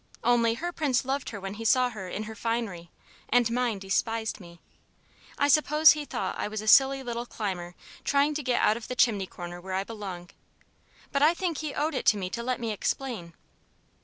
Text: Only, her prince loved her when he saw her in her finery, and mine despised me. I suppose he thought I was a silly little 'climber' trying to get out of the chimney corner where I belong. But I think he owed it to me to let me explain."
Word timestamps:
Only, 0.23 0.55
her 0.55 0.71
prince 0.71 1.05
loved 1.05 1.29
her 1.29 1.39
when 1.39 1.53
he 1.53 1.63
saw 1.63 1.89
her 1.91 2.09
in 2.09 2.23
her 2.23 2.33
finery, 2.33 2.89
and 3.29 3.51
mine 3.51 3.77
despised 3.77 4.39
me. 4.39 4.59
I 5.37 5.47
suppose 5.47 5.91
he 5.91 6.05
thought 6.05 6.39
I 6.39 6.47
was 6.47 6.59
a 6.59 6.67
silly 6.67 7.03
little 7.03 7.27
'climber' 7.27 7.75
trying 8.03 8.33
to 8.33 8.41
get 8.41 8.63
out 8.63 8.77
of 8.77 8.87
the 8.87 8.95
chimney 8.95 9.27
corner 9.27 9.61
where 9.61 9.75
I 9.75 9.83
belong. 9.83 10.31
But 11.11 11.21
I 11.21 11.35
think 11.35 11.59
he 11.59 11.75
owed 11.75 11.93
it 11.93 12.07
to 12.07 12.17
me 12.17 12.31
to 12.31 12.41
let 12.41 12.59
me 12.59 12.71
explain." 12.71 13.35